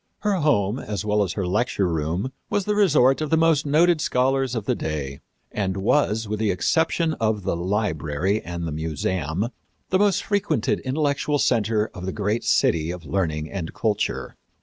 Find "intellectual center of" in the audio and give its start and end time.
10.79-12.07